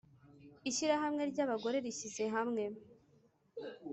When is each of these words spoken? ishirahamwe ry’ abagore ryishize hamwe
ishirahamwe 0.69 1.23
ry’ 1.31 1.39
abagore 1.45 1.77
ryishize 1.83 2.23
hamwe 2.35 2.63